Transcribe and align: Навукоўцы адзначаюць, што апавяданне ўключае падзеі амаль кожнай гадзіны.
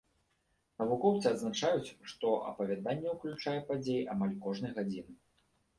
Навукоўцы 0.81 1.25
адзначаюць, 1.33 1.93
што 2.13 2.33
апавяданне 2.49 3.09
ўключае 3.19 3.57
падзеі 3.73 4.03
амаль 4.17 4.37
кожнай 4.49 4.71
гадзіны. 4.81 5.13